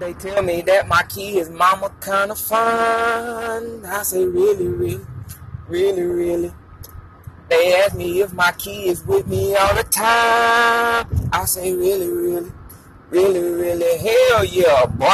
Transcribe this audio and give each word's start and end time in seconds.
They 0.00 0.14
tell 0.14 0.42
me 0.42 0.62
that 0.62 0.88
my 0.88 1.02
key 1.02 1.38
is 1.38 1.50
mama 1.50 1.90
kind 2.00 2.30
of 2.30 2.38
fun. 2.38 3.84
I 3.84 4.02
say, 4.02 4.24
really, 4.24 4.66
really, 4.66 5.04
really, 5.68 6.02
really. 6.02 6.52
They 7.50 7.76
ask 7.82 7.94
me 7.94 8.22
if 8.22 8.32
my 8.32 8.50
key 8.52 8.88
is 8.88 9.04
with 9.04 9.26
me 9.26 9.54
all 9.56 9.74
the 9.74 9.82
time. 9.82 11.06
I 11.34 11.44
say, 11.44 11.74
really, 11.74 12.08
really, 12.08 12.50
really, 13.10 13.40
really. 13.40 13.98
Hell 13.98 14.42
yeah, 14.46 14.86
boy. 14.86 15.06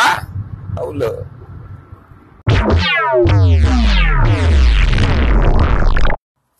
Oh, 0.78 0.84
Hold 0.84 1.02
up. 1.02 1.26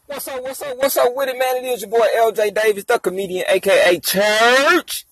What's 0.07 0.27
up, 0.27 0.43
what's 0.43 0.63
up, 0.63 0.77
what's 0.79 0.97
up 0.97 1.13
with 1.15 1.29
it, 1.29 1.39
man? 1.39 1.65
It 1.65 1.69
is 1.69 1.83
your 1.83 1.91
boy 1.91 2.09
LJ 2.17 2.55
Davis, 2.55 2.85
the 2.87 2.99
comedian, 2.99 3.45
aka 3.49 4.01
Church. 4.01 5.06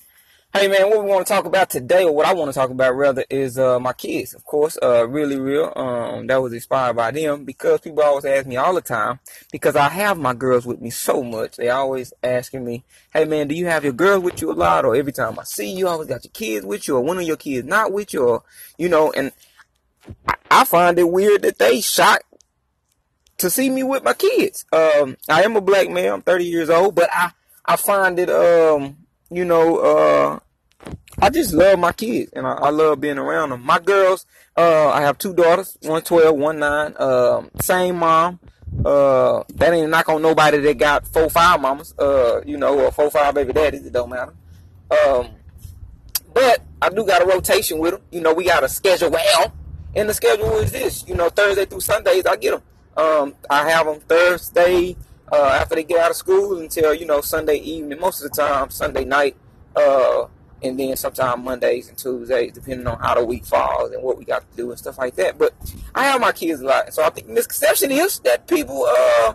Hey 0.56 0.68
man, 0.68 0.88
what 0.88 1.02
we 1.02 1.10
want 1.10 1.26
to 1.26 1.32
talk 1.32 1.46
about 1.46 1.68
today, 1.68 2.04
or 2.04 2.14
what 2.14 2.26
I 2.26 2.32
want 2.32 2.48
to 2.48 2.54
talk 2.54 2.70
about 2.70 2.94
rather, 2.94 3.24
is 3.28 3.58
uh, 3.58 3.80
my 3.80 3.92
kids. 3.92 4.34
Of 4.34 4.44
course, 4.44 4.78
uh, 4.80 5.04
really 5.08 5.36
real. 5.36 5.72
Um, 5.74 6.28
that 6.28 6.40
was 6.40 6.52
inspired 6.52 6.94
by 6.94 7.10
them 7.10 7.44
because 7.44 7.80
people 7.80 8.04
always 8.04 8.24
ask 8.24 8.46
me 8.46 8.54
all 8.54 8.72
the 8.72 8.80
time 8.80 9.18
because 9.50 9.74
I 9.74 9.88
have 9.88 10.16
my 10.16 10.32
girls 10.32 10.64
with 10.64 10.80
me 10.80 10.90
so 10.90 11.24
much. 11.24 11.56
They 11.56 11.70
always 11.70 12.12
asking 12.22 12.64
me, 12.64 12.84
"Hey 13.12 13.24
man, 13.24 13.48
do 13.48 13.56
you 13.56 13.66
have 13.66 13.82
your 13.82 13.94
girls 13.94 14.22
with 14.22 14.40
you 14.40 14.52
a 14.52 14.54
lot?" 14.54 14.84
Or 14.84 14.94
every 14.94 15.10
time 15.10 15.36
I 15.40 15.42
see 15.42 15.72
you, 15.72 15.88
I 15.88 15.90
always 15.90 16.08
got 16.08 16.22
your 16.22 16.30
kids 16.30 16.64
with 16.64 16.86
you, 16.86 16.98
or 16.98 17.00
one 17.00 17.18
of 17.18 17.24
your 17.24 17.36
kids 17.36 17.66
not 17.66 17.90
with 17.90 18.14
you, 18.14 18.22
or 18.22 18.44
you 18.78 18.88
know. 18.88 19.10
And 19.10 19.32
I, 20.28 20.34
I 20.52 20.64
find 20.66 20.96
it 21.00 21.10
weird 21.10 21.42
that 21.42 21.58
they 21.58 21.80
shocked 21.80 22.32
to 23.38 23.50
see 23.50 23.70
me 23.70 23.82
with 23.82 24.04
my 24.04 24.14
kids. 24.14 24.66
Um, 24.72 25.16
I 25.28 25.42
am 25.42 25.56
a 25.56 25.60
black 25.60 25.90
man. 25.90 26.12
I'm 26.12 26.22
30 26.22 26.44
years 26.44 26.70
old, 26.70 26.94
but 26.94 27.10
I 27.12 27.32
I 27.64 27.74
find 27.74 28.20
it 28.20 28.30
um 28.30 28.98
you 29.30 29.44
know, 29.44 29.78
uh, 29.78 30.38
I 31.24 31.30
just 31.30 31.54
love 31.54 31.78
my 31.78 31.92
kids 31.92 32.30
and 32.34 32.46
I, 32.46 32.52
I, 32.52 32.68
love 32.68 33.00
being 33.00 33.16
around 33.16 33.48
them. 33.48 33.64
My 33.64 33.78
girls, 33.78 34.26
uh, 34.58 34.90
I 34.90 35.00
have 35.00 35.16
two 35.16 35.32
daughters, 35.32 35.78
one 35.80 36.02
12, 36.02 36.36
one 36.36 36.58
9, 36.58 36.94
um, 36.98 37.50
same 37.62 37.96
mom. 37.96 38.38
Uh, 38.84 39.42
that 39.54 39.72
ain't 39.72 39.88
knock 39.88 40.10
on 40.10 40.20
nobody 40.20 40.58
that 40.58 40.76
got 40.76 41.06
four, 41.06 41.30
five 41.30 41.62
mamas, 41.62 41.94
uh, 41.98 42.42
you 42.44 42.58
know, 42.58 42.78
or 42.78 42.92
four, 42.92 43.10
five 43.10 43.34
baby 43.34 43.54
daddies. 43.54 43.86
It 43.86 43.94
don't 43.94 44.10
matter. 44.10 44.34
Um, 44.90 45.28
but 46.34 46.60
I 46.82 46.90
do 46.90 47.06
got 47.06 47.22
a 47.22 47.24
rotation 47.24 47.78
with 47.78 47.92
them. 47.92 48.02
You 48.10 48.20
know, 48.20 48.34
we 48.34 48.44
got 48.44 48.62
a 48.62 48.68
schedule 48.68 49.10
well. 49.10 49.50
And 49.96 50.10
the 50.10 50.12
schedule 50.12 50.58
is 50.58 50.72
this, 50.72 51.08
you 51.08 51.14
know, 51.14 51.30
Thursday 51.30 51.64
through 51.64 51.80
Sundays, 51.80 52.26
I 52.26 52.36
get 52.36 52.50
them. 52.50 52.62
Um, 53.02 53.34
I 53.48 53.70
have 53.70 53.86
them 53.86 54.00
Thursday, 54.00 54.94
uh, 55.32 55.56
after 55.58 55.74
they 55.74 55.84
get 55.84 56.00
out 56.00 56.10
of 56.10 56.18
school 56.18 56.58
until 56.58 56.92
you 56.92 57.06
know 57.06 57.22
Sunday 57.22 57.56
evening. 57.56 57.98
Most 57.98 58.22
of 58.22 58.30
the 58.30 58.36
time, 58.36 58.68
Sunday 58.68 59.06
night, 59.06 59.36
uh, 59.74 60.26
and 60.64 60.78
then 60.78 60.96
sometimes 60.96 61.44
Mondays 61.44 61.88
and 61.88 61.98
Tuesdays, 61.98 62.52
depending 62.52 62.86
on 62.86 62.98
how 62.98 63.14
the 63.14 63.24
week 63.24 63.44
falls 63.44 63.92
and 63.92 64.02
what 64.02 64.18
we 64.18 64.24
got 64.24 64.48
to 64.50 64.56
do 64.56 64.70
and 64.70 64.78
stuff 64.78 64.98
like 64.98 65.14
that. 65.16 65.38
But 65.38 65.54
I 65.94 66.04
have 66.04 66.20
my 66.20 66.32
kids 66.32 66.60
a 66.60 66.66
lot, 66.66 66.92
so 66.94 67.04
I 67.04 67.10
think 67.10 67.28
misconception 67.28 67.90
is 67.90 68.18
that 68.20 68.46
people, 68.46 68.84
uh, 68.84 69.34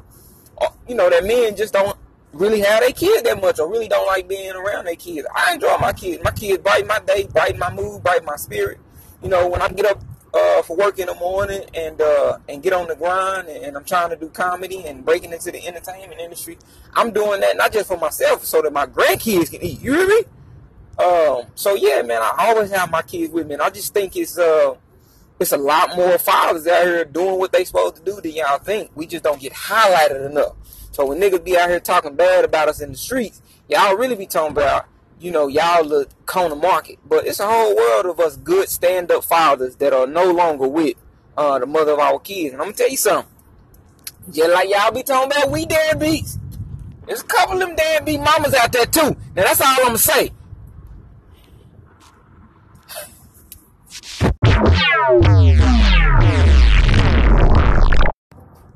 you 0.88 0.96
know, 0.96 1.10
that 1.10 1.24
men 1.24 1.56
just 1.56 1.74
don't 1.74 1.98
really 2.34 2.62
have 2.62 2.82
their 2.82 2.92
kids 2.92 3.24
that 3.24 3.42
much 3.42 3.60
or 3.60 3.70
really 3.70 3.88
don't 3.88 4.08
like 4.08 4.28
being 4.28 4.52
around 4.52 4.86
their 4.86 4.96
kids. 4.96 5.28
I 5.34 5.54
enjoy 5.54 5.78
my 5.78 5.94
kids. 5.94 6.24
My 6.24 6.32
kids 6.32 6.62
brighten 6.62 6.88
my 6.88 7.00
day, 7.00 7.28
brighten 7.28 7.60
my 7.60 7.74
mood, 7.74 8.04
brighten 8.04 8.26
my 8.26 8.36
spirit. 8.36 8.80
You 9.24 9.30
know, 9.30 9.48
when 9.48 9.62
I 9.62 9.70
get 9.70 9.86
up 9.86 10.02
uh, 10.34 10.62
for 10.62 10.76
work 10.78 11.00
in 11.00 11.08
the 11.08 11.16
morning 11.16 11.62
and 11.74 12.00
uh, 12.02 12.38
and 12.48 12.62
get 12.62 12.74
on 12.74 12.88
the 12.88 12.96
grind 12.96 13.48
and 13.48 13.76
I'm 13.76 13.84
trying 13.84 14.10
to 14.12 14.16
do 14.16 14.30
comedy 14.30 14.86
and 14.86 15.04
breaking 15.04 15.34
into 15.34 15.52
the 15.52 15.66
entertainment 15.66 16.20
industry. 16.20 16.58
I'm 16.94 17.12
doing 17.12 17.42
that 17.42 17.58
not 17.58 17.74
just 17.74 17.88
for 17.88 17.98
myself, 17.98 18.46
so 18.46 18.62
that 18.62 18.72
my 18.72 18.86
grandkids 18.86 19.52
can 19.52 19.64
eat. 19.64 19.82
You 19.82 19.94
hear 19.94 20.08
me? 20.08 20.24
Um, 21.00 21.44
so 21.56 21.76
yeah, 21.76 22.02
man, 22.02 22.22
I 22.22 22.50
always 22.50 22.72
have 22.72 22.92
my 22.92 23.02
kids 23.02 23.32
with 23.32 23.48
me. 23.48 23.54
And 23.54 23.64
I 23.64 23.70
just 23.70 23.94
think 23.94 24.16
it's 24.16 24.38
uh 24.38 24.76
it's 25.40 25.54
a 25.54 25.58
lot 25.58 25.96
more 25.96 26.18
fathers 26.18 26.68
out 26.68 26.84
here 26.84 27.06
doing 27.06 27.40
what 27.40 27.54
they 27.54 27.64
supposed 27.64 27.96
to 27.96 28.02
do 28.02 28.20
than 28.20 28.34
y'all 28.34 28.58
think. 28.58 28.92
We 28.96 29.08
just 29.08 29.24
don't 29.24 29.40
get 29.40 29.54
highlighted 29.54 30.30
enough. 30.30 30.56
So 30.92 31.06
when 31.06 31.22
niggas 31.22 31.44
be 31.44 31.58
out 31.58 31.70
here 31.70 31.80
talking 31.80 32.16
bad 32.16 32.44
about 32.44 32.68
us 32.68 32.82
in 32.82 32.92
the 32.92 32.98
streets, 32.98 33.42
y'all 33.70 33.96
really 33.96 34.16
be 34.16 34.26
talking 34.26 34.52
about 34.52 34.88
you 35.20 35.32
know, 35.32 35.48
y'all 35.48 35.86
look 35.86 36.10
corner 36.26 36.56
market. 36.56 36.98
But 37.06 37.28
it's 37.28 37.40
a 37.40 37.48
whole 37.48 37.76
world 37.76 38.06
of 38.06 38.20
us 38.20 38.38
good 38.38 38.70
stand 38.70 39.12
up 39.12 39.24
fathers 39.24 39.76
that 39.78 39.94
are 39.94 40.08
no 40.08 40.32
longer 40.32 40.68
with 40.68 40.96
uh, 41.38 41.60
the 41.60 41.66
mother 41.66 41.94
of 41.94 42.00
our 42.00 42.20
kids. 42.20 42.54
And 42.54 42.62
I'm 42.62 42.68
gonna 42.68 42.78
tell 42.78 42.90
you 42.90 42.98
something. 42.98 43.32
Just 44.32 44.52
like 44.52 44.70
y'all 44.70 44.92
be 44.92 45.04
talking 45.04 45.32
about 45.32 45.52
we 45.52 45.66
deadbeats. 45.66 46.38
There's 47.08 47.22
a 47.22 47.26
couple 47.26 47.56
of 47.56 47.60
them 47.62 47.76
deadbeat 47.76 48.20
mamas 48.20 48.54
out 48.54 48.72
there 48.72 48.86
too. 48.86 49.16
Now 49.36 49.44
that's 49.44 49.62
all 49.62 49.68
I'm 49.68 49.86
gonna 49.88 49.98
say. 49.98 50.32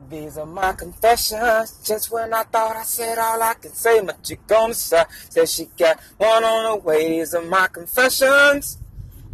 These 0.10 0.38
are 0.38 0.46
my 0.46 0.74
confessions. 0.74 1.82
Just 1.84 2.12
when 2.12 2.34
I 2.34 2.44
thought 2.44 2.76
I 2.76 2.84
said 2.84 3.18
all 3.18 3.42
I 3.42 3.56
can 3.56 3.74
say, 3.74 4.00
my 4.02 4.14
chick 4.24 4.40
on 4.52 4.70
the 4.70 4.76
side 4.76 5.08
said 5.30 5.50
she 5.50 5.70
got 5.78 6.00
one 6.18 6.44
on 6.44 6.72
the 6.72 6.84
way. 6.84 7.10
These 7.10 7.34
are 7.34 7.42
my 7.42 7.68
confessions. 7.68 8.78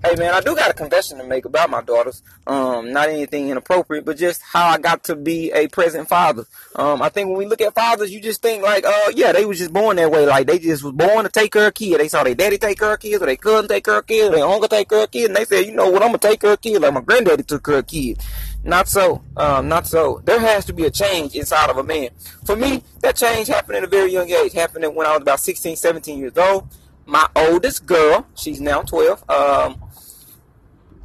Hey 0.02 0.16
man, 0.16 0.34
I 0.34 0.40
do 0.40 0.56
got 0.56 0.72
a 0.72 0.74
confession 0.74 1.18
to 1.18 1.26
make 1.26 1.44
about 1.44 1.70
my 1.70 1.82
daughters. 1.82 2.24
Um, 2.48 2.94
not 2.94 3.10
anything 3.10 3.50
inappropriate, 3.50 4.06
but 4.06 4.16
just 4.16 4.42
how 4.42 4.70
I 4.70 4.78
got 4.78 5.04
to 5.06 5.16
be 5.16 5.52
a 5.52 5.68
present 5.68 6.08
father. 6.08 6.46
Um, 6.74 7.02
I 7.02 7.10
think 7.10 7.28
when 7.28 7.38
we 7.38 7.46
look 7.46 7.60
at 7.60 7.76
fathers, 7.76 8.10
you 8.10 8.22
just 8.22 8.42
think 8.42 8.64
like, 8.64 8.86
uh, 8.86 9.12
yeah, 9.14 9.34
they 9.34 9.44
was 9.44 9.58
just 9.58 9.74
born 9.74 9.98
that 9.98 10.10
way. 10.10 10.26
Like 10.26 10.48
they 10.48 10.58
just 10.58 10.84
was 10.86 10.94
born 10.94 11.26
to 11.26 11.30
take 11.30 11.52
care 11.52 11.68
of 11.68 11.74
kids. 11.74 11.98
They 11.98 12.08
saw 12.08 12.24
their 12.24 12.34
daddy 12.34 12.58
take 12.58 12.82
of 12.82 12.98
kids, 12.98 13.22
or 13.22 13.26
their 13.26 13.36
cousin 13.36 13.68
take 13.68 13.90
of 13.90 14.08
kids, 14.08 14.30
or 14.30 14.32
their 14.38 14.46
uncle 14.46 14.70
take 14.70 14.90
of 14.94 15.12
kids, 15.12 15.28
and 15.28 15.36
they 15.36 15.44
said, 15.44 15.66
you 15.66 15.74
know 15.74 15.90
what, 15.90 16.02
I'm 16.02 16.10
gonna 16.10 16.20
take 16.20 16.40
care 16.40 16.54
of 16.54 16.62
kids 16.62 16.80
like 16.80 16.94
my 16.94 17.02
granddaddy 17.02 17.44
took 17.44 17.66
care 17.66 17.80
of 17.80 17.88
kids. 17.88 18.26
Not 18.64 18.88
so. 18.88 19.22
Um, 19.36 19.68
not 19.68 19.86
so. 19.86 20.22
There 20.24 20.40
has 20.40 20.64
to 20.66 20.74
be 20.74 20.86
a 20.86 20.92
change 20.92 21.36
inside 21.36 21.70
of 21.70 21.78
a 21.78 21.84
man. 21.84 22.12
For 22.46 22.56
me, 22.56 22.84
that 23.02 23.18
change 23.18 23.50
happened 23.50 23.76
at 23.76 23.84
a 23.84 23.88
very 23.88 24.14
young 24.14 24.30
age. 24.32 24.54
Happened 24.54 24.96
when 24.96 25.06
I 25.06 25.12
was 25.12 25.24
about 25.24 25.42
16, 25.42 25.76
17 25.76 26.20
years 26.20 26.38
old. 26.38 26.70
My 27.06 27.28
oldest 27.36 27.88
girl, 27.88 28.28
she's 28.36 28.62
now 28.62 28.84
12. 28.84 29.28
Um, 29.30 29.82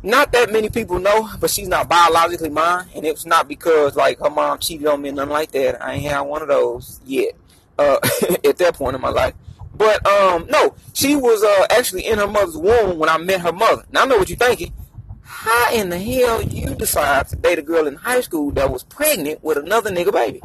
not 0.05 0.33
that 0.33 0.53
many 0.53 0.69
people 0.69 0.99
know, 1.01 1.29
but 1.41 1.51
she's 1.51 1.69
not 1.69 1.89
biologically 1.89 2.51
mine, 2.51 2.87
and 2.95 3.05
it's 3.05 3.27
not 3.27 3.49
because 3.49 3.97
like 3.97 4.19
her 4.21 4.31
mom 4.31 4.59
cheated 4.59 4.87
on 4.87 5.03
me 5.03 5.09
and 5.09 5.17
nothing 5.17 5.33
like 5.33 5.51
that. 5.53 5.83
I 5.83 5.95
ain't 5.95 6.05
had 6.05 6.21
one 6.21 6.43
of 6.43 6.49
those 6.49 7.01
yet. 7.05 7.33
Uh, 7.77 7.99
at 8.45 8.57
that 8.59 8.75
point 8.75 8.95
in 8.95 9.01
my 9.01 9.09
life. 9.09 9.35
But 9.77 10.07
um, 10.07 10.47
no, 10.49 10.77
she 10.93 11.17
was 11.17 11.43
uh, 11.43 11.67
actually 11.77 12.07
in 12.07 12.19
her 12.19 12.29
mother's 12.29 12.57
womb 12.57 13.01
when 13.01 13.09
I 13.09 13.19
met 13.19 13.41
her 13.41 13.53
mother. 13.53 13.83
Now 13.91 14.05
I 14.05 14.07
know 14.07 14.17
what 14.17 14.29
you're 14.29 14.39
thinking 14.39 14.73
how 15.45 15.73
in 15.73 15.91
the 15.91 15.99
hell 15.99 16.43
you 16.43 16.75
decide 16.75 17.29
to 17.29 17.37
date 17.37 17.59
a 17.59 17.63
girl 17.63 17.87
in 17.87 17.97
high 17.97 18.21
school 18.21 18.51
that 18.53 18.71
was 18.71 18.83
pregnant 18.83 19.43
with 19.43 19.59
another 19.59 19.91
nigga 19.91 20.13
baby? 20.13 20.41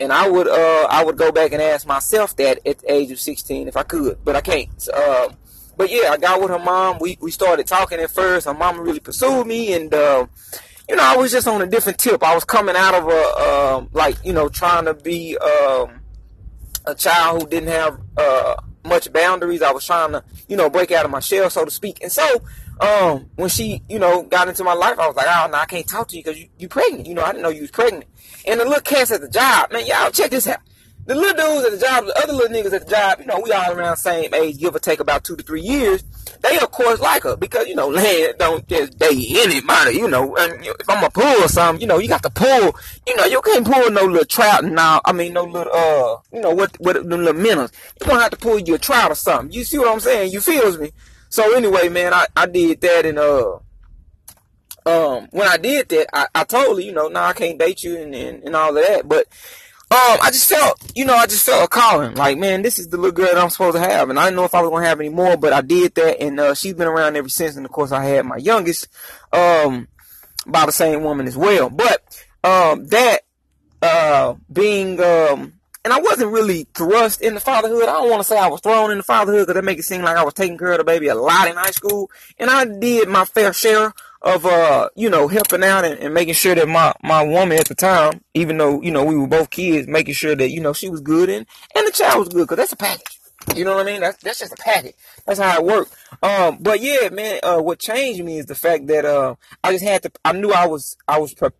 And 0.00 0.12
I 0.12 0.28
would 0.28 0.48
uh 0.48 0.86
I 0.88 1.04
would 1.04 1.16
go 1.16 1.32
back 1.32 1.52
and 1.52 1.60
ask 1.60 1.86
myself 1.86 2.36
that 2.36 2.66
at 2.66 2.78
the 2.78 2.92
age 2.92 3.10
of 3.10 3.20
16 3.20 3.68
if 3.68 3.76
I 3.76 3.82
could, 3.82 4.24
but 4.24 4.36
I 4.36 4.40
can't. 4.40 4.68
So, 4.80 4.92
uh, 4.92 5.32
but 5.80 5.90
yeah, 5.90 6.10
I 6.10 6.18
got 6.18 6.42
with 6.42 6.50
her 6.50 6.58
mom. 6.58 6.98
We 7.00 7.16
we 7.22 7.30
started 7.30 7.66
talking 7.66 8.00
at 8.00 8.10
first. 8.10 8.44
Her 8.44 8.52
mom 8.52 8.82
really 8.82 9.00
pursued 9.00 9.46
me, 9.46 9.72
and 9.72 9.94
uh, 9.94 10.26
you 10.86 10.94
know 10.94 11.02
I 11.02 11.16
was 11.16 11.32
just 11.32 11.48
on 11.48 11.62
a 11.62 11.66
different 11.66 11.96
tip. 11.96 12.22
I 12.22 12.34
was 12.34 12.44
coming 12.44 12.76
out 12.76 12.94
of 12.94 13.08
a 13.08 13.78
um, 13.78 13.88
like 13.94 14.16
you 14.22 14.34
know 14.34 14.50
trying 14.50 14.84
to 14.84 14.92
be 14.92 15.38
um, 15.38 16.02
a 16.84 16.94
child 16.94 17.40
who 17.40 17.48
didn't 17.48 17.70
have 17.70 17.98
uh, 18.18 18.56
much 18.84 19.10
boundaries. 19.10 19.62
I 19.62 19.72
was 19.72 19.86
trying 19.86 20.12
to 20.12 20.22
you 20.50 20.56
know 20.58 20.68
break 20.68 20.92
out 20.92 21.06
of 21.06 21.10
my 21.10 21.20
shell, 21.20 21.48
so 21.48 21.64
to 21.64 21.70
speak. 21.70 22.02
And 22.02 22.12
so 22.12 22.42
um, 22.82 23.30
when 23.36 23.48
she, 23.48 23.82
you 23.88 23.98
know, 23.98 24.22
got 24.22 24.48
into 24.48 24.64
my 24.64 24.74
life, 24.74 24.98
I 24.98 25.06
was 25.06 25.16
like, 25.16 25.28
oh, 25.28 25.48
no, 25.50 25.56
I 25.56 25.64
can't 25.64 25.88
talk 25.88 26.08
to 26.08 26.16
you 26.16 26.22
because 26.22 26.38
you, 26.38 26.48
you 26.58 26.68
pregnant. 26.68 27.06
You 27.06 27.14
know, 27.14 27.22
I 27.22 27.32
didn't 27.32 27.42
know 27.42 27.48
you 27.48 27.62
was 27.62 27.70
pregnant. 27.70 28.04
And 28.46 28.60
the 28.60 28.64
little 28.64 28.80
cats 28.80 29.10
at 29.10 29.22
the 29.22 29.28
job, 29.28 29.72
man, 29.72 29.86
y'all 29.86 30.10
check 30.10 30.30
this 30.30 30.46
out. 30.46 30.60
The 31.06 31.14
little 31.14 31.34
dudes 31.34 31.66
at 31.66 31.72
the 31.72 31.78
job, 31.78 32.04
the 32.06 32.22
other 32.22 32.32
little 32.32 32.54
niggas 32.54 32.72
at 32.72 32.86
the 32.86 32.90
job, 32.90 33.20
you 33.20 33.26
know, 33.26 33.40
we 33.40 33.52
all 33.52 33.72
around 33.72 33.92
the 33.92 33.96
same 33.96 34.32
age, 34.34 34.58
give 34.58 34.74
or 34.74 34.78
take 34.78 35.00
about 35.00 35.24
two 35.24 35.34
to 35.34 35.42
three 35.42 35.62
years. 35.62 36.04
They, 36.42 36.58
of 36.58 36.70
course, 36.70 37.00
like 37.00 37.24
her 37.24 37.36
because, 37.36 37.66
you 37.66 37.74
know, 37.74 37.88
land 37.88 38.34
don't 38.38 38.66
just 38.68 38.98
date 38.98 39.26
anybody, 39.30 39.96
you 39.96 40.08
know. 40.08 40.36
And 40.36 40.64
if 40.64 40.88
I'm 40.88 41.02
a 41.02 41.10
pull 41.10 41.44
or 41.44 41.48
something, 41.48 41.80
you 41.80 41.86
know, 41.86 41.98
you 41.98 42.08
got 42.08 42.22
to 42.22 42.30
pull, 42.30 42.76
you 43.06 43.16
know, 43.16 43.24
you 43.24 43.40
can't 43.42 43.66
pull 43.66 43.90
no 43.90 44.04
little 44.04 44.24
trout 44.24 44.64
now. 44.64 45.00
I 45.04 45.12
mean, 45.12 45.32
no 45.32 45.44
little, 45.44 45.72
uh, 45.72 46.18
you 46.32 46.42
know, 46.42 46.54
what, 46.54 46.78
what, 46.80 46.94
the 46.94 47.16
little 47.16 47.32
minnows. 47.32 47.72
You're 48.00 48.06
going 48.06 48.18
to 48.18 48.22
have 48.22 48.30
to 48.30 48.36
pull 48.36 48.58
you 48.58 48.74
a 48.74 48.78
trout 48.78 49.10
or 49.10 49.16
something. 49.16 49.52
You 49.52 49.64
see 49.64 49.78
what 49.78 49.92
I'm 49.92 50.00
saying? 50.00 50.32
You 50.32 50.40
feels 50.40 50.78
me? 50.78 50.92
So 51.30 51.56
anyway, 51.56 51.88
man, 51.88 52.12
I, 52.12 52.26
I 52.36 52.46
did 52.46 52.80
that 52.80 53.06
and 53.06 53.18
uh 53.18 53.58
um 54.84 55.28
when 55.30 55.46
I 55.46 55.56
did 55.56 55.88
that, 55.90 56.08
I, 56.12 56.26
I 56.34 56.44
told 56.44 56.78
her, 56.78 56.82
you 56.82 56.92
know, 56.92 57.06
no, 57.06 57.20
nah, 57.20 57.26
I 57.28 57.32
can't 57.34 57.58
date 57.58 57.84
you 57.84 57.96
and, 57.96 58.14
and, 58.14 58.42
and 58.42 58.56
all 58.56 58.76
of 58.76 58.84
that. 58.84 59.08
But 59.08 59.28
um 59.92 60.18
I 60.22 60.30
just 60.30 60.48
felt, 60.48 60.92
you 60.94 61.04
know, 61.04 61.14
I 61.14 61.26
just 61.26 61.44
felt 61.44 61.64
a 61.64 61.68
calling. 61.68 62.14
Like, 62.14 62.38
man, 62.38 62.62
this 62.62 62.78
is 62.78 62.88
the 62.88 62.96
little 62.96 63.10
girl 63.10 63.26
that 63.26 63.38
I'm 63.38 63.50
supposed 63.50 63.76
to 63.76 63.82
have. 63.82 64.08
And 64.08 64.20
I 64.20 64.24
didn't 64.26 64.36
know 64.36 64.44
if 64.44 64.54
I 64.54 64.62
was 64.62 64.70
gonna 64.70 64.86
have 64.86 65.00
any 65.00 65.08
more, 65.08 65.36
but 65.36 65.52
I 65.52 65.62
did 65.62 65.94
that 65.96 66.20
and 66.20 66.38
uh 66.38 66.54
she's 66.54 66.74
been 66.74 66.86
around 66.86 67.16
ever 67.16 67.28
since 67.28 67.56
and 67.56 67.66
of 67.66 67.72
course 67.72 67.90
I 67.90 68.04
had 68.04 68.24
my 68.24 68.36
youngest 68.36 68.86
um 69.32 69.88
by 70.46 70.64
the 70.64 70.72
same 70.72 71.02
woman 71.02 71.26
as 71.26 71.36
well. 71.36 71.70
But 71.70 72.24
um 72.44 72.86
that 72.88 73.22
uh 73.82 74.34
being 74.52 75.00
um 75.00 75.54
and 75.84 75.92
I 75.92 76.00
wasn't 76.00 76.32
really 76.32 76.68
thrust 76.74 77.20
in 77.22 77.34
the 77.34 77.40
fatherhood. 77.40 77.84
I 77.84 77.92
don't 77.92 78.10
want 78.10 78.22
to 78.22 78.28
say 78.28 78.38
I 78.38 78.48
was 78.48 78.60
thrown 78.60 78.90
in 78.90 78.98
the 78.98 79.02
fatherhood 79.02 79.46
because 79.46 79.54
that 79.54 79.64
make 79.64 79.78
it 79.78 79.84
seem 79.84 80.02
like 80.02 80.16
I 80.16 80.24
was 80.24 80.34
taking 80.34 80.58
care 80.58 80.72
of 80.72 80.78
the 80.78 80.84
baby 80.84 81.08
a 81.08 81.14
lot 81.14 81.48
in 81.48 81.56
high 81.56 81.70
school. 81.70 82.10
And 82.38 82.50
I 82.50 82.64
did 82.64 83.08
my 83.08 83.24
fair 83.24 83.52
share 83.52 83.94
of, 84.22 84.44
uh, 84.44 84.88
you 84.96 85.08
know, 85.08 85.28
helping 85.28 85.64
out 85.64 85.84
and, 85.84 85.98
and 85.98 86.14
making 86.14 86.34
sure 86.34 86.54
that 86.54 86.68
my, 86.68 86.92
my 87.02 87.22
woman 87.22 87.58
at 87.58 87.68
the 87.68 87.74
time, 87.74 88.22
even 88.34 88.58
though, 88.58 88.80
you 88.82 88.90
know, 88.90 89.04
we 89.04 89.16
were 89.16 89.26
both 89.26 89.50
kids, 89.50 89.88
making 89.88 90.14
sure 90.14 90.36
that, 90.36 90.50
you 90.50 90.60
know, 90.60 90.72
she 90.72 90.88
was 90.88 91.00
good 91.00 91.28
and, 91.28 91.46
and 91.74 91.86
the 91.86 91.92
child 91.92 92.18
was 92.18 92.28
good 92.28 92.42
because 92.44 92.58
that's 92.58 92.72
a 92.72 92.76
package. 92.76 93.18
You 93.56 93.64
know 93.64 93.74
what 93.76 93.88
I 93.88 93.92
mean? 93.92 94.02
That's, 94.02 94.22
that's 94.22 94.40
just 94.40 94.52
a 94.52 94.56
package. 94.56 94.94
That's 95.26 95.40
how 95.40 95.56
it 95.56 95.64
worked. 95.64 95.96
Um, 96.22 96.58
but 96.60 96.80
yeah, 96.80 97.08
man, 97.10 97.40
uh, 97.42 97.58
what 97.60 97.78
changed 97.78 98.22
me 98.22 98.38
is 98.38 98.46
the 98.46 98.54
fact 98.54 98.86
that, 98.88 99.04
uh, 99.04 99.36
I 99.64 99.72
just 99.72 99.84
had 99.84 100.02
to, 100.02 100.12
I 100.24 100.32
knew 100.32 100.52
I 100.52 100.66
was, 100.66 100.96
I 101.08 101.18
was 101.18 101.32
pre- 101.32 101.50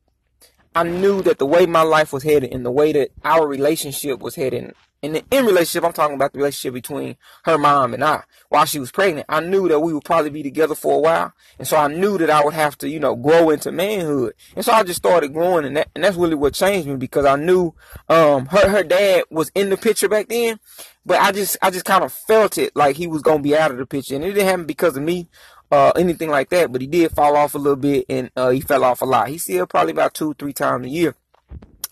I 0.74 0.84
knew 0.84 1.20
that 1.22 1.38
the 1.38 1.46
way 1.46 1.66
my 1.66 1.82
life 1.82 2.12
was 2.12 2.22
headed 2.22 2.52
and 2.52 2.64
the 2.64 2.70
way 2.70 2.92
that 2.92 3.10
our 3.24 3.46
relationship 3.46 4.20
was 4.20 4.36
heading, 4.36 4.72
and 5.02 5.14
the, 5.14 5.24
in 5.30 5.46
relationship, 5.46 5.84
I'm 5.84 5.92
talking 5.92 6.14
about 6.14 6.32
the 6.32 6.38
relationship 6.38 6.74
between 6.74 7.16
her 7.44 7.56
mom 7.56 7.94
and 7.94 8.04
I 8.04 8.22
while 8.50 8.66
she 8.66 8.78
was 8.78 8.92
pregnant. 8.92 9.26
I 9.28 9.40
knew 9.40 9.68
that 9.68 9.80
we 9.80 9.94
would 9.94 10.04
probably 10.04 10.30
be 10.30 10.42
together 10.42 10.74
for 10.74 10.96
a 10.96 10.98
while. 10.98 11.32
And 11.58 11.66
so 11.66 11.76
I 11.76 11.88
knew 11.88 12.18
that 12.18 12.28
I 12.28 12.44
would 12.44 12.54
have 12.54 12.76
to, 12.78 12.88
you 12.88 13.00
know, 13.00 13.16
grow 13.16 13.50
into 13.50 13.72
manhood. 13.72 14.34
And 14.54 14.64
so 14.64 14.72
I 14.72 14.82
just 14.82 14.98
started 14.98 15.32
growing 15.32 15.64
and 15.64 15.76
that, 15.76 15.88
and 15.94 16.04
that's 16.04 16.16
really 16.16 16.34
what 16.34 16.54
changed 16.54 16.88
me 16.88 16.96
because 16.96 17.24
I 17.24 17.36
knew, 17.36 17.74
um, 18.08 18.46
her, 18.46 18.68
her 18.68 18.84
dad 18.84 19.24
was 19.30 19.50
in 19.54 19.70
the 19.70 19.76
picture 19.76 20.08
back 20.08 20.28
then, 20.28 20.60
but 21.06 21.18
I 21.20 21.32
just, 21.32 21.56
I 21.62 21.70
just 21.70 21.86
kind 21.86 22.04
of 22.04 22.12
felt 22.12 22.58
it 22.58 22.76
like 22.76 22.96
he 22.96 23.06
was 23.06 23.22
going 23.22 23.38
to 23.38 23.42
be 23.42 23.56
out 23.56 23.70
of 23.70 23.78
the 23.78 23.86
picture. 23.86 24.16
And 24.16 24.24
it 24.24 24.32
didn't 24.32 24.48
happen 24.48 24.66
because 24.66 24.96
of 24.96 25.02
me 25.02 25.28
uh, 25.70 25.92
anything 25.96 26.28
like 26.28 26.50
that, 26.50 26.72
but 26.72 26.80
he 26.80 26.86
did 26.86 27.12
fall 27.12 27.36
off 27.36 27.54
a 27.54 27.58
little 27.58 27.76
bit 27.76 28.04
and 28.08 28.30
uh, 28.36 28.50
he 28.50 28.60
fell 28.60 28.84
off 28.84 29.00
a 29.00 29.06
lot. 29.06 29.28
He's 29.28 29.44
still 29.44 29.66
probably 29.66 29.92
about 29.92 30.14
two, 30.14 30.34
three 30.34 30.52
times 30.52 30.86
a 30.86 30.90
year. 30.90 31.14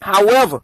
However, 0.01 0.63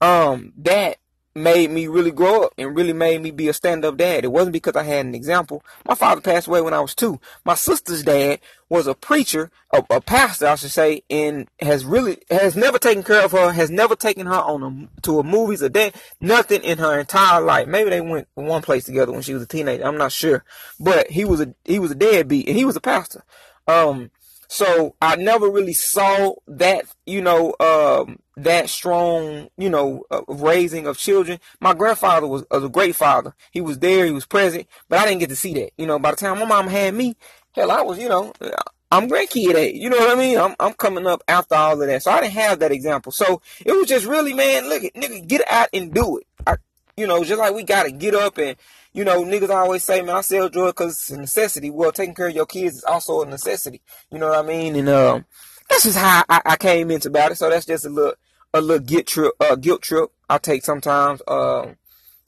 um, 0.00 0.52
that 0.58 0.98
made 1.34 1.70
me 1.70 1.88
really 1.88 2.12
grow 2.12 2.44
up 2.44 2.52
and 2.56 2.76
really 2.76 2.92
made 2.92 3.20
me 3.20 3.30
be 3.30 3.48
a 3.48 3.52
stand-up 3.52 3.96
dad. 3.96 4.24
It 4.24 4.32
wasn't 4.32 4.52
because 4.52 4.76
I 4.76 4.84
had 4.84 5.04
an 5.04 5.14
example. 5.14 5.64
My 5.84 5.94
father 5.94 6.20
passed 6.20 6.46
away 6.46 6.60
when 6.60 6.74
I 6.74 6.80
was 6.80 6.94
two. 6.94 7.20
My 7.44 7.54
sister's 7.54 8.04
dad 8.04 8.40
was 8.68 8.86
a 8.86 8.94
preacher, 8.94 9.50
a, 9.72 9.84
a 9.90 10.00
pastor, 10.00 10.46
I 10.46 10.54
should 10.54 10.70
say, 10.70 11.02
and 11.10 11.48
has 11.60 11.84
really 11.84 12.18
has 12.30 12.56
never 12.56 12.78
taken 12.78 13.02
care 13.02 13.24
of 13.24 13.32
her, 13.32 13.52
has 13.52 13.70
never 13.70 13.96
taken 13.96 14.26
her 14.26 14.32
on 14.32 14.62
a, 14.62 15.02
to 15.02 15.18
a 15.18 15.24
movies 15.24 15.62
a 15.62 15.68
day, 15.68 15.92
nothing 16.20 16.62
in 16.62 16.78
her 16.78 16.98
entire 16.98 17.40
life. 17.40 17.66
Maybe 17.66 17.90
they 17.90 18.00
went 18.00 18.28
one 18.34 18.62
place 18.62 18.84
together 18.84 19.12
when 19.12 19.22
she 19.22 19.34
was 19.34 19.42
a 19.42 19.46
teenager. 19.46 19.84
I'm 19.84 19.98
not 19.98 20.12
sure, 20.12 20.44
but 20.78 21.10
he 21.10 21.24
was 21.24 21.40
a 21.40 21.54
he 21.64 21.78
was 21.78 21.90
a 21.90 21.96
deadbeat 21.96 22.48
and 22.48 22.56
he 22.56 22.64
was 22.64 22.76
a 22.76 22.80
pastor. 22.80 23.24
Um, 23.66 24.10
so 24.54 24.94
I 25.02 25.16
never 25.16 25.48
really 25.48 25.72
saw 25.72 26.34
that, 26.46 26.84
you 27.06 27.20
know, 27.20 27.56
um, 27.58 28.20
that 28.36 28.70
strong, 28.70 29.48
you 29.58 29.68
know, 29.68 30.04
uh, 30.12 30.20
raising 30.28 30.86
of 30.86 30.96
children. 30.96 31.40
My 31.60 31.74
grandfather 31.74 32.28
was, 32.28 32.44
was, 32.52 32.62
a 32.62 32.68
great 32.68 32.94
father. 32.94 33.34
He 33.50 33.60
was 33.60 33.80
there, 33.80 34.06
he 34.06 34.12
was 34.12 34.26
present, 34.26 34.68
but 34.88 35.00
I 35.00 35.06
didn't 35.06 35.18
get 35.18 35.30
to 35.30 35.36
see 35.36 35.54
that. 35.54 35.72
You 35.76 35.86
know, 35.86 35.98
by 35.98 36.12
the 36.12 36.18
time 36.18 36.38
my 36.38 36.44
mom 36.44 36.68
had 36.68 36.94
me, 36.94 37.16
hell, 37.50 37.72
I 37.72 37.82
was, 37.82 37.98
you 37.98 38.08
know, 38.08 38.32
I'm 38.92 39.08
grandkid 39.08 39.56
age. 39.56 39.74
You 39.74 39.90
know 39.90 39.98
what 39.98 40.10
I 40.10 40.14
mean? 40.14 40.38
I'm, 40.38 40.54
I'm 40.60 40.74
coming 40.74 41.08
up 41.08 41.24
after 41.26 41.56
all 41.56 41.82
of 41.82 41.88
that. 41.88 42.04
So 42.04 42.12
I 42.12 42.20
didn't 42.20 42.34
have 42.34 42.60
that 42.60 42.70
example. 42.70 43.10
So 43.10 43.42
it 43.66 43.72
was 43.72 43.88
just 43.88 44.06
really, 44.06 44.34
man, 44.34 44.68
look, 44.68 44.84
nigga, 44.84 45.26
get 45.26 45.42
out 45.50 45.68
and 45.72 45.92
do 45.92 46.18
it. 46.18 46.28
You 46.96 47.06
know, 47.06 47.24
just 47.24 47.40
like 47.40 47.54
we 47.54 47.64
got 47.64 47.84
to 47.84 47.92
get 47.92 48.14
up 48.14 48.38
and, 48.38 48.56
you 48.92 49.04
know, 49.04 49.24
niggas 49.24 49.50
always 49.50 49.82
say, 49.82 50.00
man, 50.02 50.16
I 50.16 50.20
sell 50.20 50.48
drugs 50.48 50.72
because 50.72 50.92
it's 50.92 51.10
a 51.10 51.20
necessity. 51.20 51.70
Well, 51.70 51.92
taking 51.92 52.14
care 52.14 52.28
of 52.28 52.34
your 52.34 52.46
kids 52.46 52.76
is 52.76 52.84
also 52.84 53.22
a 53.22 53.26
necessity. 53.26 53.82
You 54.12 54.18
know 54.18 54.28
what 54.28 54.38
I 54.38 54.46
mean? 54.46 54.76
And 54.76 54.88
um, 54.88 55.24
that's 55.68 55.84
just 55.84 55.98
how 55.98 56.24
I, 56.28 56.40
I 56.44 56.56
came 56.56 56.90
into 56.90 57.08
about 57.08 57.32
it. 57.32 57.38
So 57.38 57.50
that's 57.50 57.66
just 57.66 57.84
a 57.84 57.90
little 57.90 58.14
a 58.52 58.60
little 58.60 58.84
guilt 58.84 59.06
trip. 59.06 59.32
Uh, 59.40 59.56
guilt 59.56 59.82
trip 59.82 60.10
I 60.30 60.38
take 60.38 60.64
sometimes. 60.64 61.20
Uh, 61.26 61.74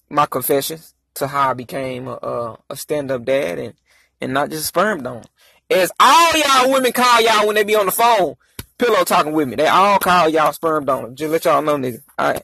my 0.09 0.27
confessions 0.27 0.95
to 1.15 1.27
how 1.27 1.51
I 1.51 1.55
became 1.55 2.09
a, 2.09 2.59
a 2.69 2.77
stand 2.77 3.11
up 3.11 3.25
dad 3.25 3.59
and 3.59 3.75
and 4.21 4.33
not 4.33 4.51
just 4.51 4.67
sperm 4.67 5.03
donor. 5.03 5.23
As 5.69 5.91
all 5.99 6.33
y'all 6.37 6.73
women 6.73 6.93
call 6.93 7.21
y'all 7.21 7.47
when 7.47 7.57
they 7.57 7.65
be 7.65 7.75
on 7.75 7.87
the 7.87 7.93
phone, 7.93 8.37
pillow 8.79 9.05
talking 9.05 9.33
with 9.33 9.49
me. 9.49 9.57
They 9.57 9.67
all 9.67 9.99
call 9.99 10.29
y'all 10.29 10.53
sperm 10.53 10.85
donor. 10.85 11.11
Just 11.11 11.33
let 11.33 11.45
y'all 11.45 11.62
know, 11.62 11.77
nigga. 11.77 12.03
All 12.19 12.33
right. 12.33 12.43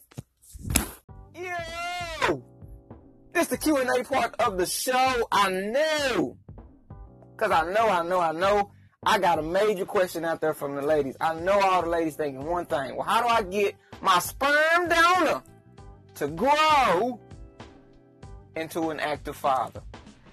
This 3.32 3.46
the 3.46 3.56
Q&A 3.56 4.04
part 4.04 4.34
of 4.40 4.58
the 4.58 4.66
show. 4.66 5.28
I 5.32 5.50
knew. 5.50 6.36
Because 7.34 7.50
I 7.50 7.72
know, 7.72 7.88
I 7.88 8.02
know, 8.02 8.20
I 8.20 8.32
know. 8.32 8.70
I 9.04 9.18
got 9.18 9.38
a 9.38 9.42
major 9.42 9.84
question 9.84 10.24
out 10.24 10.40
there 10.40 10.54
from 10.54 10.76
the 10.76 10.82
ladies. 10.82 11.16
I 11.20 11.34
know 11.34 11.58
all 11.58 11.82
the 11.82 11.88
ladies 11.88 12.14
thinking 12.14 12.44
one 12.44 12.66
thing. 12.66 12.94
Well, 12.94 13.06
how 13.06 13.22
do 13.22 13.28
I 13.28 13.42
get 13.42 13.74
my 14.00 14.18
sperm 14.18 14.88
donor 14.88 15.42
to 16.16 16.28
grow 16.28 17.18
into 18.54 18.90
an 18.90 19.00
active 19.00 19.36
father? 19.36 19.82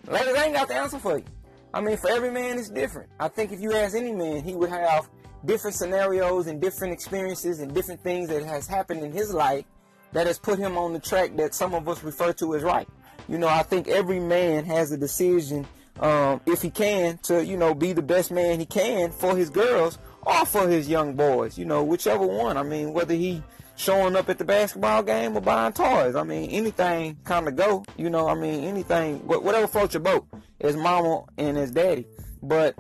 Ladies, 0.08 0.36
I 0.36 0.46
ain't 0.46 0.56
got 0.56 0.68
the 0.68 0.76
answer 0.76 1.00
for 1.00 1.18
you. 1.18 1.26
I 1.74 1.82
mean, 1.82 1.98
for 1.98 2.10
every 2.10 2.32
man, 2.32 2.60
it's 2.60 2.70
different. 2.70 3.10
I 3.20 3.28
think 3.28 3.52
if 3.52 3.60
you 3.60 3.74
ask 3.74 3.96
any 3.96 4.14
man, 4.14 4.44
he 4.44 4.56
would 4.56 4.70
have 4.70 5.10
different 5.46 5.76
scenarios 5.76 6.48
and 6.48 6.62
different 6.62 6.94
experiences 6.94 7.60
and 7.60 7.74
different 7.74 8.04
things 8.04 8.28
that 8.30 8.44
has 8.44 8.68
happened 8.68 9.04
in 9.04 9.12
his 9.12 9.34
life 9.34 9.66
that 10.14 10.28
has 10.28 10.40
put 10.40 10.60
him 10.60 10.78
on 10.78 10.94
the 10.94 11.00
track 11.00 11.36
that 11.38 11.54
some 11.54 11.74
of 11.74 11.88
us 11.88 12.04
refer 12.04 12.34
to 12.34 12.56
as 12.56 12.64
right. 12.64 12.88
You 13.28 13.38
know, 13.38 13.48
I 13.48 13.64
think 13.64 13.88
every 13.88 14.20
man 14.20 14.66
has 14.66 14.92
a 14.92 14.98
decision, 14.98 15.68
um, 16.00 16.42
if 16.46 16.62
he 16.62 16.70
can, 16.70 17.20
to, 17.24 17.46
you 17.46 17.58
know, 17.58 17.74
be 17.74 17.94
the 17.94 18.02
best 18.02 18.32
man 18.32 18.60
he 18.60 18.66
can 18.66 19.12
for 19.12 19.36
his 19.36 19.50
girls 19.50 20.00
or 20.24 20.46
for 20.46 20.68
his 20.68 20.90
young 20.90 21.16
boys, 21.16 21.58
you 21.58 21.66
know, 21.66 21.84
whichever 21.84 22.26
one. 22.26 22.58
I 22.58 22.64
mean, 22.64 22.94
whether 22.94 23.14
he 23.14 23.44
showing 23.80 24.16
up 24.18 24.28
at 24.28 24.38
the 24.38 24.44
basketball 24.44 25.02
game 25.02 25.36
or 25.38 25.42
buying 25.42 25.72
toys. 25.72 26.16
I 26.16 26.24
mean, 26.24 26.50
anything 26.50 27.18
kind 27.24 27.48
of 27.48 27.56
go, 27.56 27.86
you 27.98 28.10
know, 28.10 28.28
I 28.28 28.36
mean, 28.36 28.66
anything, 28.66 29.20
whatever 29.20 29.68
floats 29.68 29.94
your 29.94 30.02
boat, 30.02 30.28
as 30.60 30.76
mama 30.76 31.24
and 31.38 31.58
as 31.58 31.72
daddy. 31.72 32.06
But 32.44 32.76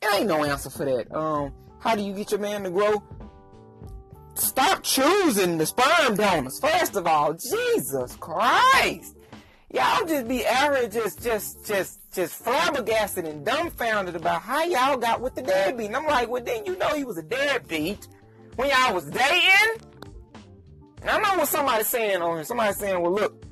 there 0.00 0.14
ain't 0.14 0.28
no 0.28 0.44
answer 0.44 0.70
for 0.70 0.84
that. 0.84 1.12
Um, 1.14 1.52
how 1.80 1.96
do 1.96 2.02
you 2.02 2.12
get 2.14 2.30
your 2.30 2.40
man 2.40 2.62
to 2.62 2.70
grow? 2.70 3.02
Stop 4.34 4.82
choosing 4.82 5.58
the 5.58 5.66
sperm 5.66 6.16
donors. 6.16 6.58
First 6.58 6.96
of 6.96 7.06
all, 7.06 7.34
Jesus 7.34 8.16
Christ. 8.16 9.16
Y'all 9.72 10.06
just 10.06 10.28
be 10.28 10.44
average, 10.44 10.92
just, 10.92 11.22
just, 11.22 11.66
just, 11.66 11.98
just 12.12 12.34
flabbergasted 12.34 13.24
and 13.24 13.44
dumbfounded 13.44 14.14
about 14.14 14.42
how 14.42 14.62
y'all 14.64 14.96
got 14.96 15.20
with 15.20 15.34
the 15.34 15.42
deadbeat. 15.42 15.86
And 15.86 15.96
I'm 15.96 16.06
like, 16.06 16.28
well, 16.28 16.42
then 16.42 16.64
you 16.64 16.76
know 16.76 16.88
he 16.94 17.04
was 17.04 17.18
a 17.18 17.22
deadbeat 17.22 18.06
when 18.56 18.70
y'all 18.70 18.94
was 18.94 19.04
dating. 19.06 19.88
And 21.00 21.10
I 21.10 21.18
know 21.18 21.38
what 21.38 21.48
somebody's 21.48 21.88
saying 21.88 22.22
on 22.22 22.38
him. 22.38 22.44
Somebody's 22.44 22.78
saying, 22.78 23.00
well, 23.00 23.12
look, 23.12 23.44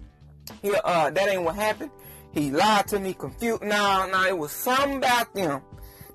here, 0.63 0.81
uh, 0.85 1.11
that 1.11 1.29
ain't 1.29 1.43
what 1.43 1.57
happened. 1.57 1.91
He 2.33 2.51
lied 2.51 2.87
to 2.89 3.01
me, 3.01 3.15
confused. 3.15 3.63
Nah, 3.63 4.07
nah, 4.07 4.27
it 4.27 4.39
was 4.39 4.53
something 4.53 4.99
about 4.99 5.35
them 5.35 5.61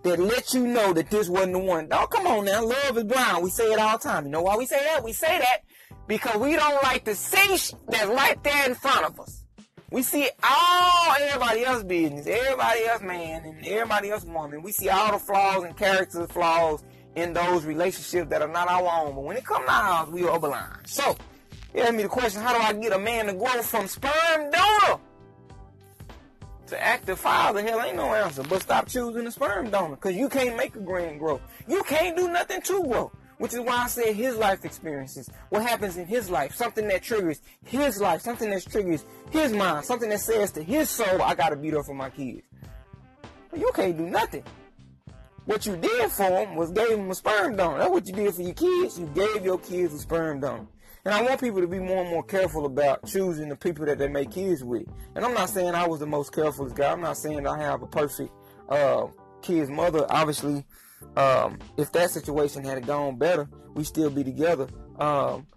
that 0.07 0.19
let 0.19 0.54
you 0.54 0.65
know 0.68 0.94
that 0.94 1.09
this 1.09 1.30
wasn't 1.30 1.54
the 1.54 1.59
one. 1.59 1.87
Dog, 1.87 2.11
come 2.11 2.28
on 2.28 2.45
now. 2.45 2.64
Love 2.64 2.97
is 2.97 3.04
blind. 3.04 3.44
We 3.44 3.49
say 3.49 3.71
it 3.71 3.80
all 3.80 3.97
the 3.97 4.04
time. 4.04 4.26
You 4.26 4.31
know 4.31 4.42
why 4.42 4.56
we 4.56 4.66
say 4.66 4.83
that? 4.83 5.04
We 5.04 5.14
say 5.14 5.40
that 5.40 5.64
because 6.07 6.37
we 6.37 6.56
don't 6.56 6.81
like 6.83 7.06
to 7.06 7.16
see 7.16 7.57
sh- 7.57 7.73
that's 7.87 8.07
right 8.07 8.42
there 8.44 8.68
in 8.68 8.76
front 8.76 9.06
of 9.06 9.19
us. 9.19 9.44
We 9.92 10.02
see 10.02 10.30
all 10.44 11.16
everybody 11.19 11.64
else 11.64 11.83
business, 11.83 12.28
everybody 12.28 12.85
else 12.85 13.02
man, 13.02 13.45
and 13.45 13.66
everybody 13.66 14.09
else 14.09 14.26
woman. 14.26 14.61
We 14.61 14.73
see 14.73 14.90
all 14.90 15.14
the 15.14 15.19
flaws 15.19 15.64
and 15.64 15.78
character 15.78 16.28
flaws 16.28 16.83
in 17.16 17.33
those 17.33 17.66
relationships 17.66 18.30
that 18.30 18.42
are 18.42 18.47
not 18.47 18.68
our 18.68 19.06
own. 19.06 19.16
But 19.16 19.23
when 19.23 19.37
it 19.37 19.45
comes 19.45 19.66
to 19.66 19.71
ours, 19.71 20.09
we 20.09 20.28
are 20.28 20.40
blind. 20.40 20.87
So, 20.87 21.16
you 21.73 21.81
ask 21.81 21.94
me 21.94 22.04
the 22.04 22.09
question, 22.09 22.42
how 22.42 22.54
do 22.54 22.59
I 22.59 22.73
get 22.73 22.92
a 22.92 22.99
man 22.99 23.28
to 23.28 23.33
grow 23.33 23.61
from 23.61 23.87
sperm 23.87 24.52
donor 24.52 24.99
to 26.68 26.83
active 26.83 27.19
father, 27.19 27.62
hell 27.62 27.81
ain't 27.81 27.95
no 27.95 28.14
answer. 28.14 28.44
But 28.44 28.62
stop 28.62 28.88
choosing 28.88 29.26
the 29.26 29.31
sperm 29.31 29.69
donor. 29.69 29.95
Because 29.95 30.16
you 30.16 30.30
can't 30.30 30.57
make 30.57 30.76
a 30.76 30.80
grand 30.80 31.19
grow. 31.19 31.42
You 31.68 31.83
can't 31.83 32.16
do 32.16 32.30
nothing 32.30 32.62
to 32.62 32.83
grow. 32.83 33.12
Which 33.38 33.54
is 33.54 33.59
why 33.59 33.83
I 33.83 33.88
said 33.88 34.16
his 34.16 34.36
life 34.36 34.66
experiences. 34.66 35.30
What 35.50 35.62
happens 35.62 35.97
in 35.97 36.07
his 36.07 36.30
life. 36.30 36.56
Something 36.56 36.88
that 36.88 37.04
triggers 37.04 37.42
his 37.66 38.02
life. 38.02 38.21
Something 38.21 38.50
that 38.50 38.66
triggers 38.69 39.06
his 39.30 39.52
mind. 39.54 39.86
Something 39.86 40.09
that 40.09 40.21
says 40.21 40.52
to 40.54 40.64
his 40.64 40.90
soul, 40.90 41.21
I 41.21 41.36
gotta 41.36 41.56
be 41.56 41.69
there 41.69 41.83
for 41.83 41.94
my 41.94 42.09
kids. 42.09 42.44
But 43.50 43.59
you 43.59 43.71
can't 43.74 43.97
do 43.97 44.06
nothing. 44.09 44.44
What 45.45 45.66
you 45.66 45.78
did 45.78 46.12
for 46.12 46.24
him 46.24 46.56
was 46.56 46.71
gave 46.71 46.97
him 46.97 47.09
a 47.09 47.16
sperm 47.16 47.56
donor. 47.56 47.78
That's 47.78 47.90
what 47.90 48.07
you 48.07 48.14
did 48.14 48.33
for 48.33 48.42
your 48.42 48.54
kids. 48.54 49.00
You 49.00 49.06
gave 49.16 49.45
your 49.45 49.59
kids 49.59 49.94
a 49.94 50.00
sperm 50.00 50.42
donor. 50.42 50.68
And 51.06 51.13
I 51.13 51.21
want 51.21 51.39
people 51.39 51.61
to 51.61 51.68
be 51.68 51.80
more 51.80 52.01
and 52.01 52.09
more 52.09 52.23
careful 52.23 52.66
about 52.66 53.06
choosing 53.06 53.49
the 53.49 53.56
people 53.56 53.85
that 53.85 53.97
they 53.97 54.07
make 54.07 54.31
kids 54.31 54.63
with. 54.63 54.87
And 55.16 55.23
I'm 55.23 55.33
not 55.33 55.49
saying 55.49 55.73
I 55.73 55.87
was 55.87 55.99
the 55.99 56.07
most 56.07 56.33
careful 56.33 56.68
guy. 56.69 56.92
I'm 56.92 57.01
not 57.01 57.18
saying 57.18 57.47
I 57.47 57.57
have 57.59 57.81
a 57.81 57.87
perfect 57.87 58.31
uh, 58.69 59.07
kid's 59.42 59.69
mother. 59.69 60.06
Obviously, 60.09 60.66
um, 61.16 61.59
if 61.77 61.92
that 61.94 62.11
situation 62.11 62.63
had 62.63 62.85
gone 62.85 63.18
better, 63.18 63.47
we 63.73 63.83
still 63.83 64.09
be 64.09 64.23
together. 64.23 64.68
Um, 64.99 65.47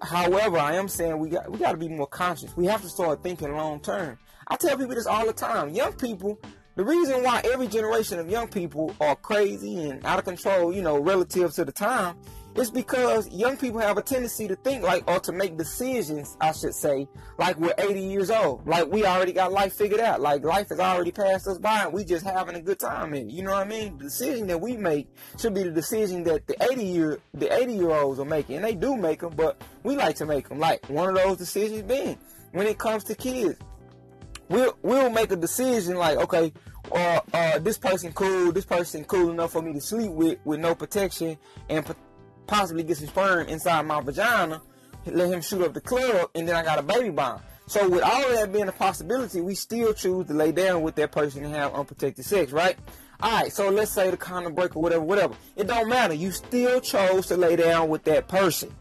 however, 0.00 0.58
I 0.58 0.74
am 0.74 0.88
saying 0.88 1.18
we 1.18 1.30
got 1.30 1.50
we 1.50 1.58
got 1.58 1.72
to 1.72 1.78
be 1.78 1.88
more 1.88 2.06
conscious. 2.06 2.56
We 2.56 2.66
have 2.66 2.82
to 2.82 2.88
start 2.88 3.22
thinking 3.22 3.52
long 3.54 3.80
term. 3.80 4.18
I 4.46 4.56
tell 4.56 4.76
people 4.76 4.94
this 4.94 5.06
all 5.06 5.26
the 5.26 5.32
time. 5.32 5.70
Young 5.70 5.92
people, 5.92 6.40
the 6.76 6.84
reason 6.84 7.22
why 7.22 7.42
every 7.44 7.66
generation 7.66 8.18
of 8.18 8.30
young 8.30 8.48
people 8.48 8.94
are 9.00 9.16
crazy 9.16 9.90
and 9.90 10.04
out 10.06 10.18
of 10.18 10.24
control, 10.24 10.72
you 10.72 10.80
know, 10.80 10.98
relative 10.98 11.52
to 11.54 11.64
the 11.64 11.72
time, 11.72 12.16
It's 12.58 12.70
because 12.70 13.28
young 13.28 13.56
people 13.56 13.78
have 13.78 13.98
a 13.98 14.02
tendency 14.02 14.48
to 14.48 14.56
think 14.56 14.82
like, 14.82 15.08
or 15.08 15.20
to 15.20 15.30
make 15.30 15.56
decisions, 15.56 16.36
I 16.40 16.50
should 16.50 16.74
say, 16.74 17.06
like 17.38 17.56
we're 17.56 17.72
80 17.78 18.00
years 18.00 18.32
old. 18.32 18.66
Like 18.66 18.90
we 18.90 19.04
already 19.04 19.32
got 19.32 19.52
life 19.52 19.74
figured 19.74 20.00
out. 20.00 20.20
Like 20.20 20.42
life 20.42 20.70
has 20.70 20.80
already 20.80 21.12
passed 21.12 21.46
us 21.46 21.58
by 21.58 21.84
and 21.84 21.92
we 21.92 22.04
just 22.04 22.26
having 22.26 22.56
a 22.56 22.60
good 22.60 22.80
time 22.80 23.14
in 23.14 23.28
it. 23.28 23.32
You 23.32 23.44
know 23.44 23.52
what 23.52 23.64
I 23.64 23.70
mean? 23.70 23.96
The 23.98 24.06
decision 24.06 24.48
that 24.48 24.60
we 24.60 24.76
make 24.76 25.06
should 25.38 25.54
be 25.54 25.62
the 25.62 25.70
decision 25.70 26.24
that 26.24 26.48
the 26.48 26.60
80 26.60 26.84
year, 26.84 27.20
the 27.32 27.56
80 27.56 27.74
year 27.74 27.90
olds 27.92 28.18
are 28.18 28.24
making. 28.24 28.56
And 28.56 28.64
they 28.64 28.74
do 28.74 28.96
make 28.96 29.20
them, 29.20 29.34
but 29.36 29.62
we 29.84 29.94
like 29.94 30.16
to 30.16 30.26
make 30.26 30.48
them. 30.48 30.58
Like 30.58 30.84
one 30.90 31.10
of 31.10 31.14
those 31.14 31.36
decisions 31.36 31.82
being 31.82 32.18
when 32.50 32.66
it 32.66 32.76
comes 32.76 33.04
to 33.04 33.14
kids, 33.14 33.56
we'll, 34.48 34.76
we'll 34.82 35.10
make 35.10 35.30
a 35.30 35.36
decision 35.36 35.94
like, 35.94 36.18
okay, 36.18 36.52
or 36.90 37.22
uh, 37.34 37.58
this 37.60 37.78
person 37.78 38.12
cool, 38.12 38.50
this 38.50 38.64
person 38.64 39.04
cool 39.04 39.30
enough 39.30 39.52
for 39.52 39.62
me 39.62 39.74
to 39.74 39.80
sleep 39.80 40.10
with 40.10 40.38
with 40.44 40.58
no 40.58 40.74
protection 40.74 41.36
and 41.68 41.84
possibly 42.48 42.82
get 42.82 42.96
some 42.96 43.06
sperm 43.06 43.46
inside 43.46 43.86
my 43.86 44.00
vagina, 44.00 44.60
let 45.06 45.30
him 45.30 45.40
shoot 45.40 45.62
up 45.62 45.74
the 45.74 45.80
club, 45.80 46.30
and 46.34 46.48
then 46.48 46.56
I 46.56 46.64
got 46.64 46.80
a 46.80 46.82
baby 46.82 47.10
bomb. 47.10 47.40
So 47.66 47.88
with 47.88 48.02
all 48.02 48.24
of 48.24 48.32
that 48.32 48.52
being 48.52 48.66
a 48.66 48.72
possibility, 48.72 49.40
we 49.40 49.54
still 49.54 49.92
choose 49.92 50.26
to 50.26 50.34
lay 50.34 50.52
down 50.52 50.82
with 50.82 50.94
that 50.96 51.12
person 51.12 51.44
and 51.44 51.54
have 51.54 51.74
unprotected 51.74 52.24
sex, 52.24 52.50
right? 52.50 52.76
Alright, 53.22 53.52
so 53.52 53.68
let's 53.68 53.90
say 53.90 54.10
the 54.10 54.16
condom 54.16 54.54
break 54.54 54.74
or 54.74 54.82
whatever, 54.82 55.02
whatever. 55.02 55.34
It 55.54 55.66
don't 55.66 55.88
matter. 55.88 56.14
You 56.14 56.30
still 56.30 56.80
chose 56.80 57.26
to 57.26 57.36
lay 57.36 57.56
down 57.56 57.88
with 57.88 58.04
that 58.04 58.26
person. 58.28 58.74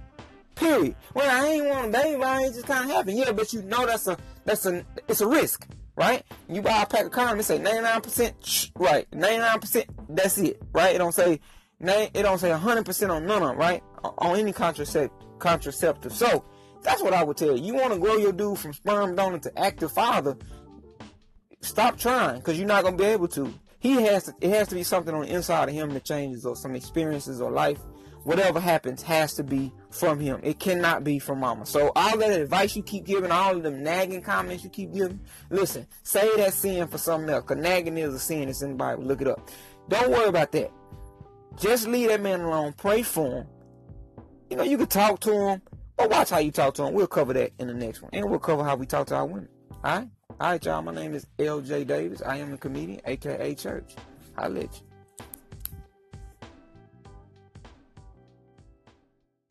Period. 0.55 0.95
Well, 1.13 1.29
I 1.29 1.47
ain't 1.49 1.65
want 1.65 1.87
a 1.87 1.89
baby, 1.89 2.23
I 2.23 2.43
ain't 2.43 2.55
just 2.55 2.65
kind 2.65 2.89
of 2.89 2.95
happen. 2.95 3.17
Yeah, 3.17 3.31
but 3.31 3.51
you 3.51 3.61
know 3.63 3.85
that's 3.85 4.07
a 4.07 4.17
that's 4.45 4.65
a 4.65 4.85
it's 5.07 5.21
a 5.21 5.27
risk, 5.27 5.67
right? 5.95 6.23
You 6.47 6.61
buy 6.61 6.81
a 6.81 6.85
pack 6.85 7.05
of 7.05 7.11
condoms, 7.11 7.39
it 7.39 7.43
say 7.43 7.59
99%, 7.59 8.71
right? 8.75 9.09
99%, 9.11 9.85
that's 10.09 10.37
it, 10.37 10.61
right? 10.73 10.95
It 10.95 10.97
don't 10.97 11.13
say 11.13 11.41
it 11.79 12.23
don't 12.23 12.39
say 12.39 12.49
100% 12.49 13.09
on 13.09 13.25
none 13.25 13.43
of 13.43 13.49
them, 13.49 13.57
right? 13.57 13.83
On 14.03 14.35
any 14.35 14.53
contracept- 14.53 15.39
contraceptive. 15.39 16.13
So, 16.13 16.43
that's 16.83 17.01
what 17.01 17.13
I 17.13 17.23
would 17.23 17.37
tell 17.37 17.57
you. 17.57 17.63
You 17.63 17.73
want 17.73 17.93
to 17.93 17.99
grow 17.99 18.15
your 18.15 18.31
dude 18.31 18.59
from 18.59 18.73
sperm 18.73 19.15
donor 19.15 19.39
to 19.39 19.59
active 19.59 19.91
father, 19.91 20.37
stop 21.61 21.97
trying 21.97 22.37
because 22.37 22.57
you're 22.57 22.67
not 22.67 22.83
going 22.83 22.97
to 22.97 23.03
be 23.03 23.09
able 23.09 23.27
to. 23.29 23.53
He 23.79 24.01
has 24.03 24.23
to, 24.23 24.33
it 24.41 24.49
has 24.49 24.67
to 24.69 24.75
be 24.75 24.83
something 24.83 25.13
on 25.13 25.21
the 25.21 25.33
inside 25.33 25.69
of 25.69 25.75
him 25.75 25.93
that 25.93 26.03
changes 26.03 26.45
or 26.45 26.55
some 26.55 26.75
experiences 26.75 27.41
or 27.41 27.51
life. 27.51 27.79
Whatever 28.23 28.59
happens 28.59 29.01
has 29.03 29.35
to 29.35 29.43
be 29.43 29.71
from 29.89 30.19
him. 30.19 30.39
It 30.43 30.59
cannot 30.59 31.05
be 31.05 31.17
from 31.17 31.39
mama. 31.39 31.65
So 31.65 31.91
all 31.95 32.17
that 32.17 32.31
advice 32.31 32.75
you 32.75 32.83
keep 32.83 33.05
giving, 33.05 33.31
all 33.31 33.55
of 33.55 33.63
them 33.63 33.83
nagging 33.83 34.21
comments 34.21 34.65
you 34.65 34.69
keep 34.69 34.93
giving, 34.93 35.21
listen, 35.49 35.87
say 36.03 36.29
that 36.37 36.53
sin 36.53 36.87
for 36.87 36.97
something 36.97 37.29
else. 37.29 37.45
Cause 37.45 37.57
nagging 37.57 37.97
is 37.97 38.13
a 38.13 38.19
sin. 38.19 38.49
It's 38.49 38.61
in 38.61 38.71
the 38.71 38.75
Bible. 38.75 39.03
Look 39.03 39.21
it 39.21 39.27
up. 39.27 39.49
Don't 39.87 40.09
worry 40.09 40.27
about 40.27 40.51
that. 40.53 40.71
Just 41.57 41.87
leave 41.87 42.09
that 42.09 42.21
man 42.21 42.41
alone. 42.41 42.73
Pray 42.73 43.01
for 43.01 43.27
him. 43.27 43.47
You 44.49 44.57
know, 44.57 44.63
you 44.63 44.77
can 44.77 44.87
talk 44.87 45.19
to 45.21 45.33
him, 45.33 45.61
but 45.97 46.09
watch 46.09 46.29
how 46.29 46.37
you 46.37 46.51
talk 46.51 46.75
to 46.75 46.83
him. 46.85 46.93
We'll 46.93 47.07
cover 47.07 47.33
that 47.33 47.51
in 47.59 47.67
the 47.67 47.73
next 47.73 48.01
one. 48.01 48.11
And 48.13 48.29
we'll 48.29 48.39
cover 48.39 48.63
how 48.63 48.75
we 48.75 48.85
talk 48.85 49.07
to 49.07 49.15
our 49.15 49.25
women. 49.25 49.49
Alright? 49.83 50.07
Alright, 50.39 50.65
y'all. 50.65 50.81
My 50.81 50.93
name 50.93 51.15
is 51.15 51.25
LJ 51.39 51.87
Davis. 51.87 52.21
I 52.21 52.37
am 52.37 52.53
a 52.53 52.57
comedian, 52.57 53.01
aka 53.05 53.55
Church. 53.55 53.95
I'll 54.37 54.49
let 54.49 54.73
you. 54.75 54.86